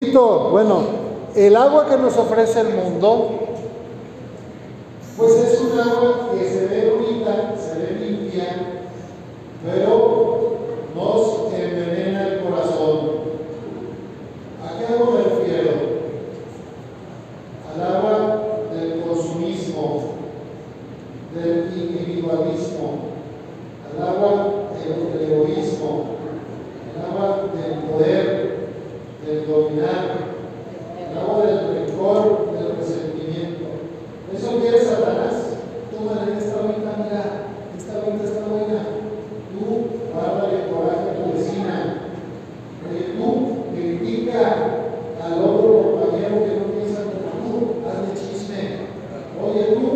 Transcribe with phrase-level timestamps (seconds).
[0.00, 0.82] Bueno,
[1.34, 3.30] el agua que nos ofrece el mundo,
[5.16, 8.84] pues es un agua que se ve bonita, se ve limpia,
[9.64, 10.17] pero
[49.48, 49.87] glória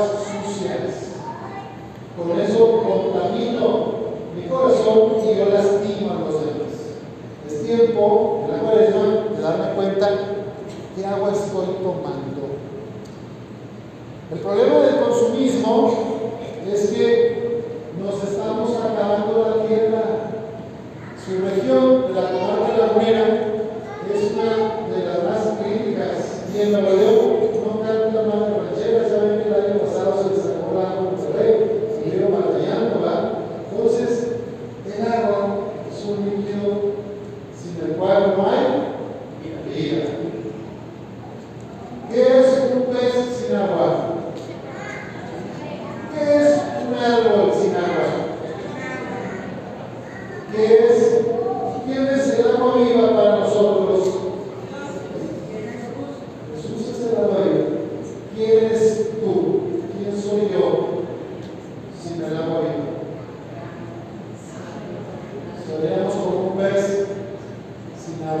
[0.00, 1.14] sucias.
[2.16, 4.04] Con eso contamino
[4.36, 6.74] mi corazón y yo lastimo a los demás.
[7.46, 9.02] Es tiempo, en la cuaresma,
[9.36, 10.08] de darme cuenta
[10.96, 12.44] qué agua estoy tomando.
[14.32, 16.13] El problema del consumismo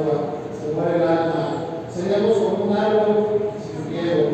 [0.04, 1.66] se muere el alma.
[1.94, 4.30] Seríamos como un árbol sin riego.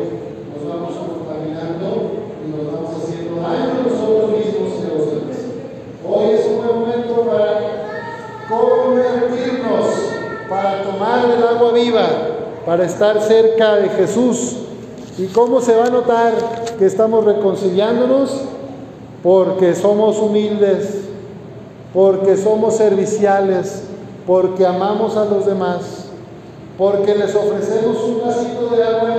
[0.53, 2.11] Nos vamos contaminando
[2.43, 5.11] y nos vamos haciendo daño a nosotros mismos y a los.
[6.03, 7.61] Hoy es un buen momento para
[8.49, 9.85] convertirnos,
[10.49, 12.07] para tomar el agua viva,
[12.65, 14.57] para estar cerca de Jesús.
[15.17, 16.33] ¿Y cómo se va a notar
[16.77, 18.41] que estamos reconciliándonos?
[19.21, 21.01] Porque somos humildes,
[21.93, 23.83] porque somos serviciales,
[24.25, 26.05] porque amamos a los demás,
[26.77, 29.15] porque les ofrecemos un vasito de agua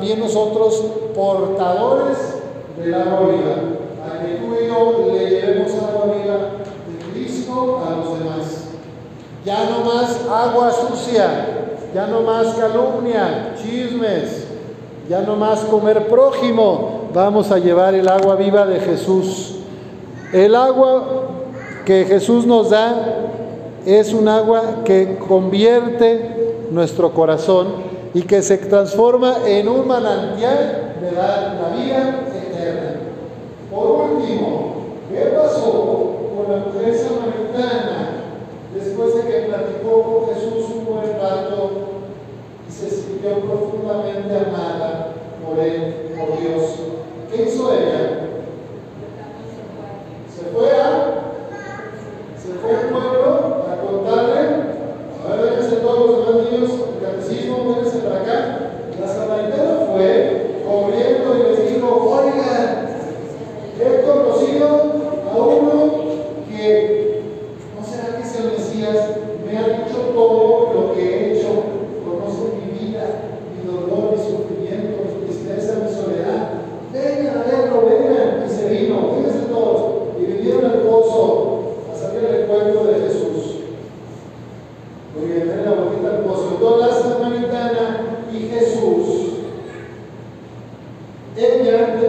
[0.00, 0.82] también nosotros
[1.14, 2.16] portadores
[2.82, 3.52] de la gloria,
[4.02, 8.64] a que tú y yo le llevemos a la de Cristo a los demás.
[9.44, 11.28] Ya no más agua sucia,
[11.94, 14.46] ya no más calumnia, chismes,
[15.06, 19.56] ya no más comer prójimo, vamos a llevar el agua viva de Jesús.
[20.32, 21.04] El agua
[21.84, 23.28] que Jesús nos da
[23.84, 31.12] es un agua que convierte nuestro corazón y que se transforma en un manantial de
[31.12, 32.96] la, la vida eterna.
[33.70, 34.74] Por último,
[35.10, 38.24] ¿qué pasó con la mujer samaritana
[38.74, 41.70] después de que platicó con Jesús un buen rato
[42.68, 45.12] y se sintió profundamente amada
[45.46, 46.64] por él, por Dios?
[47.30, 48.26] ¿Qué hizo ella?
[50.34, 51.16] Se fue a
[52.36, 54.40] se fue al pueblo a contarle,
[55.22, 56.70] a ver, déjense todos los demás niños
[57.10, 57.76] catecismo.
[59.00, 62.88] La samaritana fue corriendo y les dijo, oigan,
[63.80, 64.66] he conocido
[65.32, 65.92] a uno
[66.48, 67.22] que,
[67.74, 69.06] ¿no será que es el Mesías?
[69.46, 71.48] Me ha dicho todo lo que he hecho,
[72.04, 73.04] conoce mi vida,
[73.56, 76.50] mi dolor, mi sufrimiento, mi tristeza, mi soledad.
[76.92, 78.44] Vengan a verlo, vengan.
[78.46, 79.82] Y se vino, fíjense todos.
[80.20, 81.60] Y vinieron al pozo
[81.90, 83.56] a saber el cuento de Jesús.
[85.14, 86.50] Porque en la boquita al pozo.
[86.52, 89.30] Entonces la samaritana y Jesús.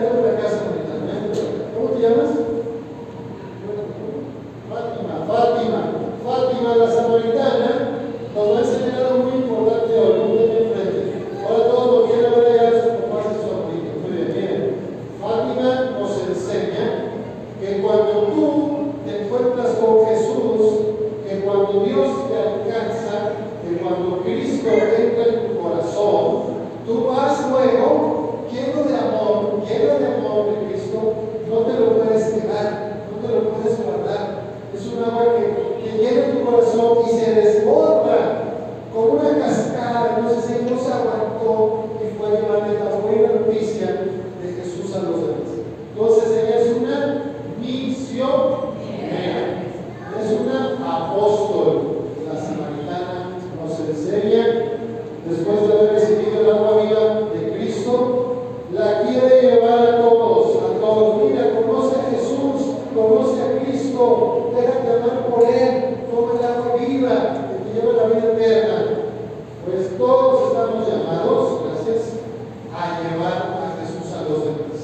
[0.01, 1.13] Ella, vete a la casa samaritana.
[1.75, 2.31] ¿Cómo te llamas?
[4.71, 5.81] Fátima, Fátima,
[6.25, 7.69] Fátima la samaritana
[8.33, 11.01] nos va a enseñar algo muy importante hoy, muy bien enfrente.
[11.45, 13.93] Ahora todos lo quieren ver allá sus papás y sus amigos.
[14.01, 14.61] Muy bien, miren.
[15.21, 15.69] Fátima
[15.99, 16.85] nos enseña
[17.59, 18.47] que cuando tú
[19.05, 20.61] te encuentras con Jesús,
[21.27, 23.15] que cuando Dios te alcanza,
[23.61, 26.25] que cuando Cristo entra en tu corazón,
[26.87, 28.21] tú vas luego
[28.51, 30.97] lleno de amor, lleno de amor de Cristo,
[31.49, 32.67] no te lo puedes quedar,
[33.11, 34.23] no te lo puedes guardar.
[34.73, 35.45] Es un agua que,
[35.83, 38.17] que llena tu corazón y se desborda
[38.93, 39.99] como una cascada.
[40.17, 43.87] Entonces Él nos aguantó y fue a llevarle la buena noticia
[44.41, 45.49] de Jesús a los demás.
[45.93, 46.97] Entonces ella es una
[47.59, 49.63] misionera,
[50.19, 50.57] es una
[50.97, 51.67] apóstol.
[52.27, 53.15] La samaritana
[53.61, 54.43] nos enseña,
[55.27, 57.03] después de haber recibido el agua viva
[57.33, 57.97] de Cristo,
[58.73, 61.07] la quiere llevar a todos, a todos.
[61.23, 63.41] Mira, conoce a Jesús, conoce
[64.11, 67.15] a Cristo, déjate amar por Él, toma el agua viva
[67.47, 68.75] que te lleva a la vida eterna.
[69.65, 72.19] Pues todos estamos llamados, gracias,
[72.73, 74.79] a llevar a Jesús a los demás.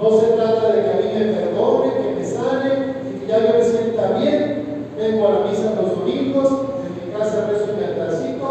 [0.00, 2.70] No se trata de que a mí me perdone, que me sane
[3.08, 4.86] y que ya yo me sienta bien.
[4.96, 8.46] Vengo a la misa los domingos, en mi casa rezo mi altarcito,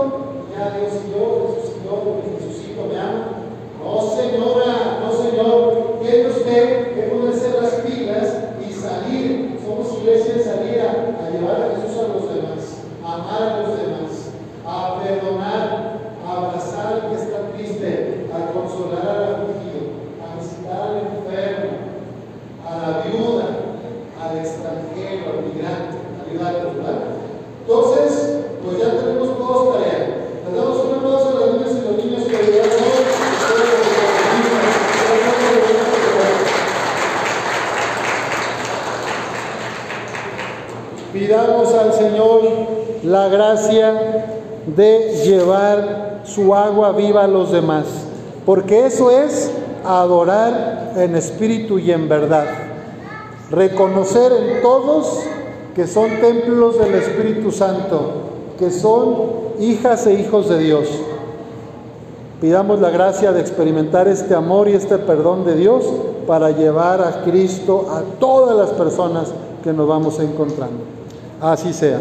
[0.45, 3.45] y ya Dios y yo, Jesús y yo, porque Jesucito me ama.
[3.81, 5.99] No, señora, no, señor.
[6.01, 8.27] Tiene usted que ponerse las pilas
[8.61, 9.59] y salir.
[9.65, 13.69] Somos iglesia salir a, a llevar a Jesús a los demás, a amar a los
[13.75, 14.29] demás,
[14.63, 20.97] a perdonar, a abrazar al que está triste, a consolar al afligido, a visitar al
[21.09, 21.71] enfermo,
[22.69, 23.47] a la viuda,
[24.21, 25.97] al extranjero, al migrante,
[26.29, 26.94] ayudarlos, ¿verdad?
[41.79, 42.41] Al Señor
[43.03, 43.93] la gracia
[44.75, 47.85] de llevar su agua viva a los demás,
[48.45, 49.51] porque eso es
[49.85, 52.45] adorar en espíritu y en verdad.
[53.51, 55.19] Reconocer en todos
[55.75, 57.99] que son templos del Espíritu Santo,
[58.57, 59.15] que son
[59.59, 60.87] hijas e hijos de Dios.
[62.41, 65.85] Pidamos la gracia de experimentar este amor y este perdón de Dios
[66.27, 69.31] para llevar a Cristo a todas las personas
[69.63, 70.95] que nos vamos encontrando.
[71.41, 71.99] Así sea.